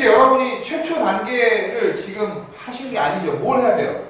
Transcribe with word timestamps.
이제 0.00 0.10
여러분이 0.10 0.62
최초 0.62 0.94
단계를 0.94 1.94
지금 1.94 2.46
하신 2.56 2.90
게 2.90 2.98
아니죠. 2.98 3.32
뭘 3.34 3.60
해야 3.60 3.76
돼요? 3.76 4.04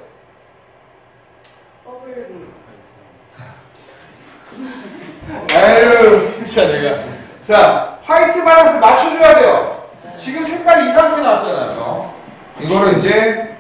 아유, 5.53 6.29
진짜 6.37 6.69
내가. 6.69 7.03
자, 7.45 7.99
화이트 8.05 8.35
밸런스 8.45 8.77
맞춰줘야 8.79 9.35
돼요. 9.35 9.89
지금 10.17 10.47
색깔이 10.47 10.91
이상하게 10.91 11.23
나왔잖아요. 11.23 12.15
이거를 12.61 13.01
이제 13.01 13.57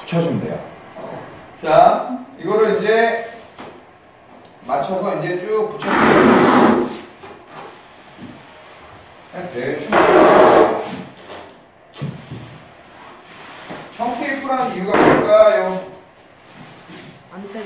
붙여주면 0.00 0.40
돼요. 0.40 0.58
자, 1.62 2.18
이거를 2.40 2.80
이제 2.80 3.30
맞춰서 4.66 5.22
이제 5.22 5.38
쭉 5.46 5.78
붙여주세요. 5.78 6.74
네, 9.54 9.78
청 9.88 10.23
테이프라는 14.44 14.76
이유가 14.76 14.96
뭘까요? 14.96 15.86
안 17.32 17.42
되게 17.52 17.64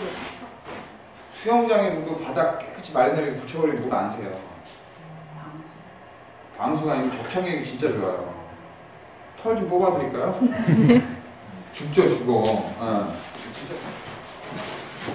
수영장에서도 1.33 2.19
바닥 2.21 2.59
깨끗이 2.61 2.93
마련되게 2.93 3.35
붙여버리면 3.35 3.83
물 3.83 3.93
안 3.95 4.11
새요. 4.11 4.33
방수가 6.57 6.93
아니고 6.93 7.17
접착력이 7.17 7.65
진짜 7.65 7.89
좋아요. 7.89 8.33
털 9.43 9.57
좀 9.57 9.69
뽑아드릴까요? 9.69 10.41
죽죠 11.73 12.09
죽어. 12.09 12.43
어. 12.79 13.15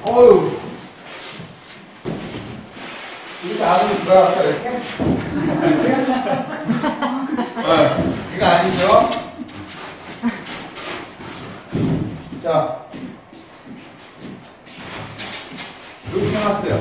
어휴. 0.05 0.51
이렇게 3.45 3.63
안 3.63 3.79
하면 3.79 3.95
들어갈까 3.97 4.41
이렇게? 4.43 4.69
이렇게? 5.67 5.93
어, 7.63 8.03
이거 8.35 8.45
아니죠? 8.45 9.22
자. 12.43 12.85
이렇게 16.11 16.37
해놨어요. 16.37 16.79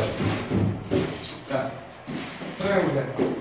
자, 1.49 1.71
생각해보세요. 2.59 3.33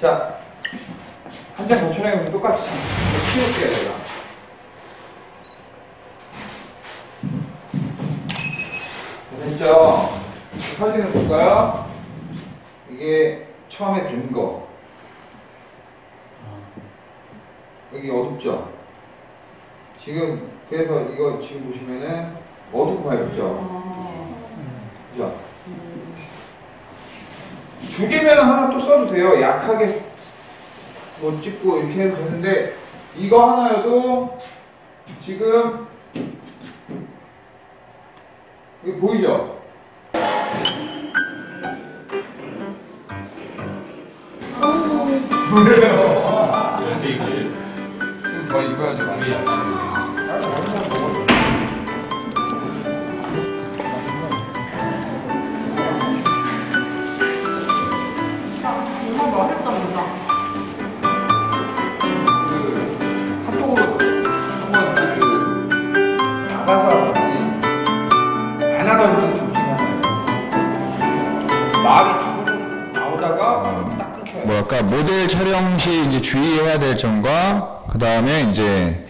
자, 0.00 0.38
한 1.56 1.68
장 1.68 1.80
더 1.80 1.92
촬영해보면 1.92 2.32
똑같이 2.32 2.62
치울게요, 3.32 3.70
제가. 3.70 3.94
됐죠? 9.42 10.08
사진을 10.78 11.10
볼까요? 11.12 11.88
이게 12.90 13.46
처음에 13.68 14.04
된 14.04 14.32
거. 14.32 14.63
여기 18.04 18.10
어둡죠? 18.10 18.70
지금 20.02 20.50
그래서 20.68 21.00
이거 21.10 21.40
지금 21.40 21.70
보시면은 21.70 22.36
어둡고 22.70 23.04
밝죠? 23.04 23.82
그죠? 25.12 25.40
두 27.90 28.06
개면 28.08 28.38
하나 28.38 28.70
또 28.70 28.78
써도 28.78 29.10
돼요. 29.10 29.40
약하게 29.40 30.02
뭐 31.20 31.40
찍고 31.40 31.78
이렇게 31.78 32.02
해도 32.02 32.16
되는데 32.16 32.74
이거 33.16 33.50
하나여도 33.50 34.36
지금 35.24 35.86
이거 38.84 38.98
보이죠? 39.00 39.54
왜요? 45.54 46.24
딱 48.96 49.06
끊겨요. 49.06 49.74
뭐랄까 74.44 74.82
모델 74.82 75.26
촬영 75.26 75.78
시 75.78 76.02
이제 76.02 76.20
주의해야 76.20 76.78
될 76.78 76.96
점과 76.96 77.73
그 77.90 77.98
다음에 77.98 78.42
이제 78.50 79.06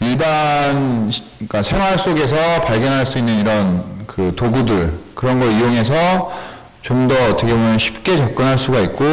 일반 0.00 1.10
시- 1.10 1.22
그러니까 1.36 1.62
생활 1.62 1.98
속에서 1.98 2.36
발견할 2.62 3.06
수 3.06 3.18
있는 3.18 3.38
이런 3.38 3.84
그 4.06 4.32
도구들 4.36 4.92
그런 5.14 5.40
걸 5.40 5.52
이용해서 5.52 6.30
좀 6.82 7.08
더 7.08 7.14
어떻게 7.30 7.50
보면 7.52 7.78
쉽게 7.78 8.14
접근할 8.18 8.58
수가 8.58 8.80
있고 8.80 9.04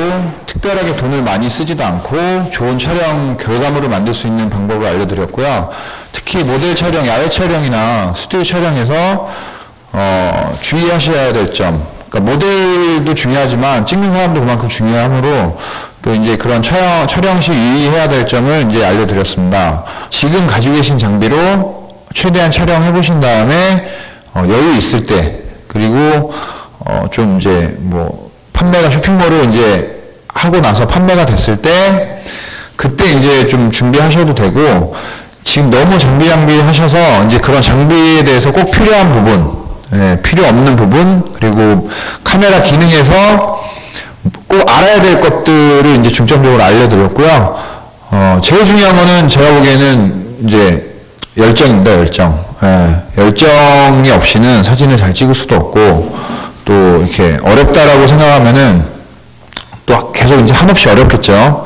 특별하게 0.46 0.94
돈을 0.98 1.22
많이 1.24 1.50
쓰지도 1.50 1.82
않고 1.86 2.50
좋은 2.52 2.78
촬영 2.78 3.38
결과물을 3.38 3.88
만들 3.88 4.14
수 4.14 4.28
있는 4.28 4.50
방법을 4.50 4.86
알려드렸고요. 4.88 5.70
특히 6.12 6.44
모델 6.44 6.76
촬영, 6.76 7.08
야외 7.08 7.30
촬영이나 7.30 8.14
스튜디오 8.14 8.44
촬영에서 8.44 9.30
어, 9.94 10.58
주의하셔야 10.60 11.32
될 11.32 11.54
점. 11.54 11.82
그러니까 12.10 12.32
모델도 12.34 13.14
중요하지만 13.14 13.86
찍는 13.86 14.12
사람도 14.12 14.42
그만큼 14.42 14.68
중요하므로 14.68 15.58
또 16.02 16.16
이제 16.16 16.36
그런 16.36 16.62
촬영, 16.62 17.08
촬영 17.08 17.40
시 17.40 17.52
유의해야 17.52 18.10
될 18.10 18.26
점을 18.26 18.70
이제 18.70 18.84
알려드렸습니다. 18.84 19.84
지금 20.10 20.48
가지고 20.48 20.76
계신 20.76 20.98
장비로 20.98 21.90
최대한 22.14 22.50
촬영해 22.50 22.92
보신 22.92 23.20
다음에 23.20 23.88
어, 24.34 24.44
여유 24.48 24.76
있을 24.78 25.04
때 25.04 25.40
그리고 25.68 26.34
어, 26.80 27.04
좀 27.12 27.40
이제 27.40 27.76
뭐 27.80 28.32
판매가 28.54 28.90
쇼핑몰을 28.90 29.50
이제 29.52 30.02
하고 30.28 30.60
나서 30.60 30.88
판매가 30.88 31.26
됐을 31.26 31.58
때 31.58 32.24
그때 32.76 33.12
이제 33.12 33.46
좀 33.46 33.70
준비하셔도 33.70 34.34
되고 34.34 34.96
지금 35.44 35.70
너무 35.70 36.00
장비 36.00 36.28
장비 36.28 36.60
하셔서 36.60 37.26
이제 37.26 37.38
그런 37.38 37.62
장비에 37.62 38.24
대해서 38.24 38.52
꼭 38.52 38.72
필요한 38.72 39.12
부분 39.12 39.62
예, 39.94 40.20
필요 40.24 40.46
없는 40.46 40.76
부분 40.76 41.32
그리고 41.34 41.90
카메라 42.24 42.62
기능에서 42.62 43.61
꼭 44.48 44.70
알아야 44.70 45.02
될 45.02 45.20
것들을 45.20 46.00
이제 46.00 46.10
중점적으로 46.10 46.62
알려드렸고요. 46.62 47.56
어, 48.12 48.42
제일 48.44 48.66
중요한 48.66 48.96
거는 48.96 49.30
제가 49.30 49.52
보기에는 49.52 50.46
이제 50.46 50.96
열정입니다, 51.38 51.92
열정. 51.92 52.52
예, 52.64 52.96
열정이 53.18 54.12
없이는 54.12 54.62
사진을 54.62 54.98
잘 54.98 55.14
찍을 55.14 55.34
수도 55.34 55.56
없고 55.56 56.16
또 56.66 56.74
이렇게 57.02 57.40
어렵다라고 57.42 58.06
생각하면은 58.06 58.84
또 59.86 60.12
계속 60.12 60.40
이제 60.42 60.54
한없이 60.54 60.90
어렵겠죠. 60.90 61.66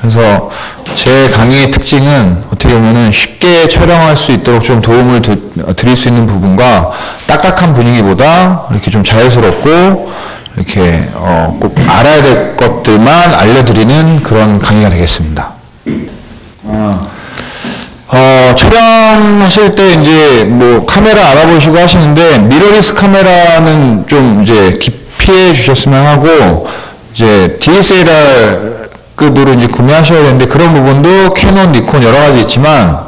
그래서 0.00 0.50
제 0.94 1.28
강의의 1.28 1.70
특징은 1.72 2.44
어떻게 2.46 2.72
보면은 2.74 3.10
쉽게 3.10 3.66
촬영할 3.66 4.16
수 4.16 4.30
있도록 4.32 4.62
좀 4.62 4.80
도움을 4.80 5.22
드, 5.22 5.74
드릴 5.74 5.96
수 5.96 6.08
있는 6.08 6.26
부분과 6.26 6.90
딱딱한 7.26 7.72
분위기보다 7.72 8.66
이렇게 8.70 8.90
좀 8.90 9.02
자연스럽고 9.02 10.12
이렇게 10.56 11.08
어, 11.14 11.56
꼭 11.60 11.74
알아야 11.88 12.22
될 12.22 12.56
것들만 12.56 13.34
알려드리는 13.34 14.22
그런 14.22 14.58
강의가 14.58 14.88
되겠습니다. 14.88 15.52
어, 18.10 18.54
촬영하실 18.56 19.72
때 19.72 19.92
이제 19.92 20.44
뭐 20.44 20.84
카메라 20.86 21.30
알아보시고 21.30 21.78
하시는데 21.78 22.38
미러리스 22.38 22.94
카메라는 22.94 24.06
좀 24.06 24.42
이제 24.42 24.78
기피해 24.80 25.52
주셨으면 25.52 26.06
하고 26.06 26.66
이제 27.12 27.58
DSLR 27.60 28.78
급으로 29.14 29.52
이제 29.54 29.66
구매하셔야 29.66 30.22
되는데 30.22 30.46
그런 30.46 30.72
부분도 30.72 31.34
캐논, 31.34 31.72
니콘 31.72 32.02
여러 32.02 32.18
가지 32.18 32.40
있지만 32.40 33.07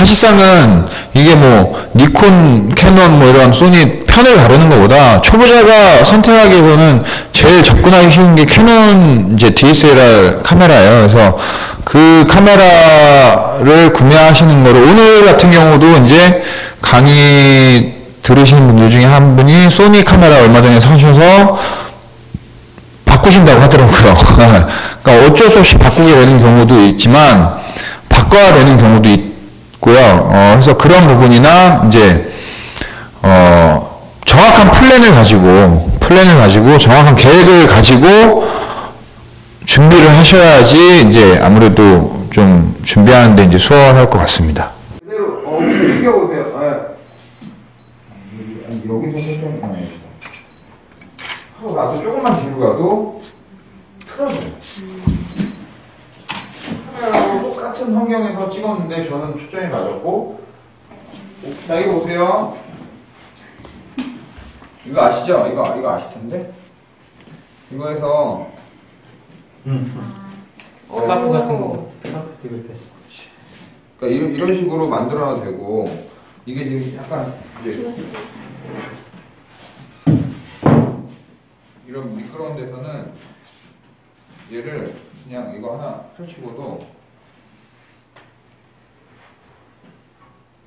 사실상은 0.00 0.86
이게 1.12 1.34
뭐 1.34 1.78
니콘, 1.94 2.74
캐논 2.74 3.18
뭐 3.18 3.28
이런 3.28 3.52
소니 3.52 4.04
편을 4.06 4.36
다루는 4.38 4.70
것보다 4.70 5.20
초보자가 5.20 6.04
선택하기 6.04 6.54
위해서는 6.54 7.04
제일 7.34 7.62
접근하기 7.62 8.10
쉬운 8.10 8.34
게 8.34 8.46
캐논 8.46 9.34
이제 9.34 9.50
DSLR 9.50 10.40
카메라예요. 10.42 11.06
그래서 11.08 11.36
그 11.84 12.24
카메라를 12.26 13.92
구매하시는 13.92 14.64
거를 14.64 14.82
오늘 14.84 15.22
같은 15.22 15.50
경우도 15.50 16.06
이제 16.06 16.42
강의 16.80 17.96
들으시는 18.22 18.68
분들 18.68 18.88
중에 18.90 19.04
한 19.04 19.36
분이 19.36 19.70
소니 19.70 20.04
카메라 20.04 20.36
얼마 20.36 20.62
전에 20.62 20.80
사셔서 20.80 21.58
바꾸신다고 23.04 23.60
하더라고요. 23.60 24.14
그러니까 25.02 25.26
어쩔 25.26 25.50
수 25.50 25.58
없이 25.58 25.76
바꾸게 25.76 26.14
되는 26.14 26.38
경우도 26.38 26.80
있지만 26.86 27.50
바꿔야 28.08 28.54
되는 28.54 28.78
경우도 28.78 29.08
있고요. 29.10 29.96
어, 29.98 30.50
그래서 30.54 30.76
그런 30.76 31.06
부분이나 31.06 31.84
이제 31.88 32.30
어, 33.22 34.00
정확한 34.26 34.70
플랜을 34.70 35.12
가지고 35.12 35.90
플랜을 36.00 36.36
가지고 36.36 36.78
정확한 36.78 37.14
계획을 37.16 37.66
가지고 37.66 38.46
준비를 39.64 40.16
하셔야지 40.16 41.08
이제 41.08 41.40
아무래도 41.42 42.26
좀 42.30 42.76
준비하는데 42.84 43.44
이제 43.44 43.58
수월할 43.58 44.08
것 44.10 44.18
같습니다. 44.20 44.70
어. 45.46 45.58
예. 49.76 50.00
나도 51.74 51.94
조금만 52.02 52.40
뒤로 52.40 52.58
가도 52.60 53.22
틀어져요. 54.06 54.50
카메라로 57.00 57.42
똑같은 57.42 57.92
환경에서 58.10 58.50
찍었는데 58.50 59.08
저는 59.08 59.36
초점이 59.36 59.68
맞았고. 59.68 60.40
자 61.66 61.78
이거 61.78 62.00
보세요. 62.00 62.58
이거 64.84 65.02
아시죠? 65.02 65.48
이거 65.52 65.76
이거 65.76 65.90
아실 65.90 66.10
텐데? 66.10 66.52
이거에서 67.70 68.50
스카프 70.90 71.30
같은 71.30 71.56
거 71.58 71.92
스카프 71.94 72.36
찍을 72.42 72.66
때. 72.66 72.74
그러니까 73.98 74.18
이런, 74.18 74.34
이런 74.34 74.58
식으로 74.58 74.88
만들어도 74.88 75.44
되고. 75.44 76.10
이게 76.46 76.64
지금 76.80 76.98
약간 76.98 77.32
이제 77.60 77.94
이런 81.86 82.16
미끄러운 82.16 82.56
데서는 82.56 83.12
얘를 84.52 84.96
그냥 85.22 85.54
이거 85.56 85.76
하나 85.76 86.00
펼치고도 86.16 86.86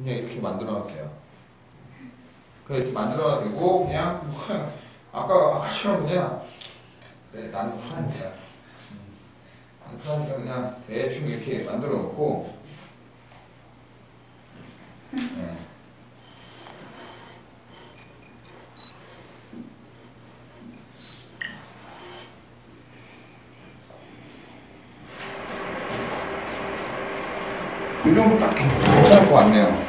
그냥 0.04 0.18
이렇게 0.18 0.40
만들어도 0.42 0.88
돼요. 0.88 1.10
그냥 2.68 2.82
이렇게 2.82 2.94
만들어도 2.94 3.44
되고 3.46 3.86
그냥 3.86 4.22
그냥 4.46 4.72
아까 5.14 5.58
아까처럼 5.58 6.06
그냥 6.06 6.44
그래 7.32 7.48
나는 7.48 7.78
프란스야. 7.78 8.34
안 9.88 9.98
프란스야 9.98 10.36
그냥 10.36 10.76
대충 10.88 11.30
이렇게 11.30 11.64
만들어 11.64 11.94
놓고 11.94 12.54
네. 15.12 15.56
이 28.06 28.14
정도 28.14 28.38
딱 28.38 28.54
괜찮을 28.54 29.30
것 29.30 29.36
같네요. 29.36 29.83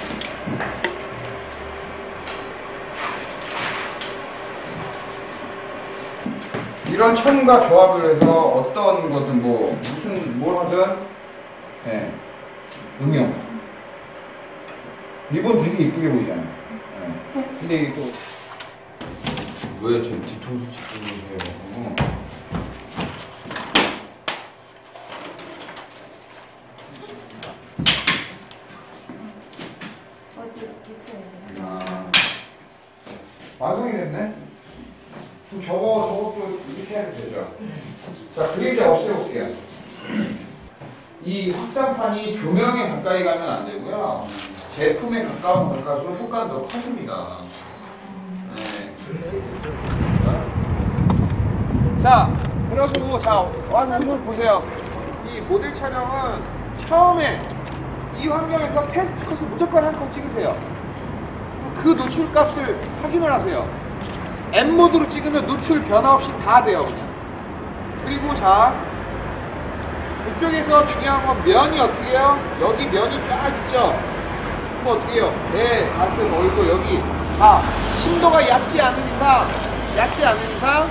이런 7.05 7.15
천과 7.15 7.69
조합을 7.69 8.13
해서 8.13 8.33
어떤 8.33 9.13
거든 9.13 9.43
뭐 9.43 9.79
무슨 9.83 10.41
뭘 10.41 10.57
하든 10.57 10.99
네. 11.85 12.11
응용. 13.03 13.35
리본 15.31 15.59
되게 15.59 15.85
이쁘게 15.85 16.09
보이잖아요. 16.09 16.47
네. 17.35 17.45
근데 17.61 17.75
이게 17.75 17.95
또왜제 17.95 20.19
뒤통수 20.19 20.65
찍고 20.73 21.37
계세요? 21.37 21.95
아, 31.61 32.11
완성이 33.59 33.93
됐네. 33.93 34.44
해도 36.91 37.13
되죠. 37.17 37.55
자 38.37 38.49
그림자 38.55 38.93
없애볼게요. 38.93 39.47
이 41.25 41.51
확산판이 41.53 42.39
조명에 42.39 42.89
가까이 42.91 43.25
가면 43.25 43.49
안 43.51 43.67
되고요. 43.67 44.27
제품에 44.77 45.25
가까운 45.25 45.73
갈수록 45.85 46.19
효과는 46.21 46.49
더 46.49 46.63
커집니다. 46.63 47.27
네. 48.55 48.93
자, 52.01 52.31
그리고 52.69 52.87
자, 52.93 53.51
한번 53.93 54.25
보세요. 54.27 54.63
이 55.27 55.41
모델 55.41 55.73
촬영은 55.75 56.43
처음에 56.87 57.41
이 58.19 58.29
환경에서 58.29 58.87
테스트 58.89 59.25
컷을 59.25 59.47
무조건 59.49 59.85
한 59.85 59.95
컷 59.99 60.13
찍으세요. 60.13 60.53
그 61.83 61.89
노출 61.97 62.31
값을 62.33 62.79
확인을 63.03 63.33
하세요. 63.33 63.67
M 64.55 64.77
모드로 64.77 65.09
찍으면 65.09 65.49
노출 65.49 65.83
변화 65.83 66.15
없이 66.15 66.31
다 66.39 66.63
돼요, 66.63 66.85
그냥. 66.85 67.09
그리고 68.05 68.33
자, 68.37 68.73
그쪽에서 70.25 70.85
중요한 70.85 71.27
건 71.27 71.45
면이 71.45 71.81
어떻게 71.81 72.11
해요? 72.11 72.39
여기 72.61 72.87
면이 72.87 73.25
쫙 73.25 73.49
있죠? 73.49 73.99
그럼 74.81 74.97
어떻게 74.97 75.15
해요? 75.15 75.35
배, 75.53 75.89
가슴, 75.99 76.33
얼굴, 76.33 76.69
여기 76.69 77.03
다 77.37 77.63
심도가 77.97 78.49
얕지 78.49 78.81
않은 78.81 79.15
이상, 79.17 79.49
얕지 79.97 80.25
않은 80.25 80.51
이상 80.55 80.89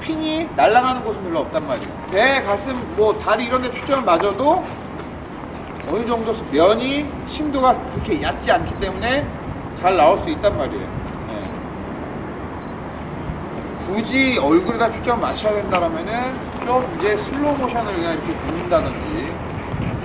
핀이 0.00 0.48
날아가는 0.54 1.02
곳은 1.02 1.20
별로 1.24 1.40
없단 1.40 1.66
말이에요. 1.66 1.92
배, 2.12 2.42
가슴, 2.44 2.76
뭐 2.94 3.18
다리 3.18 3.46
이런 3.46 3.60
데 3.60 3.72
초점을 3.72 4.04
맞아도 4.04 4.64
어느 5.90 6.06
정도 6.06 6.32
면이 6.52 7.10
심도가 7.26 7.76
그렇게 7.86 8.22
얕지 8.22 8.52
않기 8.52 8.78
때문에 8.78 9.26
잘 9.74 9.96
나올 9.96 10.16
수 10.16 10.30
있단 10.30 10.56
말이에요. 10.56 11.05
예. 13.88 13.92
굳이 13.92 14.38
얼굴에다 14.38 14.90
초점을 14.90 15.20
맞춰야 15.20 15.54
된다라면은 15.54 16.12
좀 16.64 16.96
이제 16.98 17.16
슬로우 17.16 17.56
모션을 17.56 17.94
그냥 17.94 18.12
이렇게 18.14 18.34
긋는다든지 18.34 19.34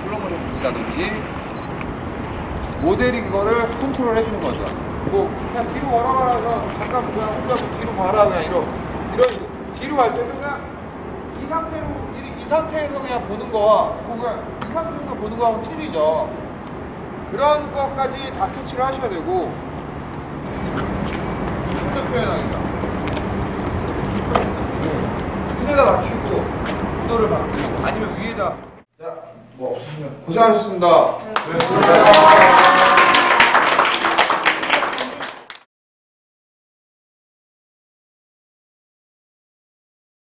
슬로우 0.04 0.20
모션 0.20 0.38
긋는다든지 0.38 1.12
모델인 2.82 3.30
거를 3.30 3.68
컨트롤 3.80 4.16
해주는 4.16 4.40
거죠. 4.40 4.64
뭐 5.10 5.28
그냥 5.48 5.72
뒤로 5.72 5.90
걸어가라서 5.90 6.68
잠깐 6.78 7.12
그냥 7.12 7.28
혼자 7.28 7.64
뭐 7.64 7.78
뒤로 7.78 7.96
가라 7.96 8.24
그냥 8.24 8.44
이런 8.44 8.66
이런 9.14 9.72
뒤로 9.74 9.96
갈 9.96 10.14
때는 10.14 10.34
그냥 10.34 10.60
이 11.42 11.46
상태로 11.48 11.86
이, 12.14 12.42
이 12.42 12.48
상태에서 12.48 13.00
그냥 13.00 13.28
보는 13.28 13.52
거와 13.52 13.96
그 14.06 14.16
그냥 14.16 14.44
이 14.68 14.72
상태에서 14.72 15.14
보는 15.14 15.38
거하고 15.38 15.62
틀리죠. 15.62 16.30
그런 17.30 17.72
것까지 17.72 18.32
다 18.32 18.50
캐치를 18.50 18.84
하셔야 18.84 19.08
되고 19.08 19.52
혼자 21.80 22.04
표현하기가 22.04 22.62
눈에다 25.60 25.84
맞추고 25.84 26.44
구도를 27.02 27.30
위에다 28.42 28.56
자 28.98 29.32
뭐 29.56 29.76
없으시면 29.76 30.22
고생하셨습니다. 30.26 30.86
네. 30.88 32.71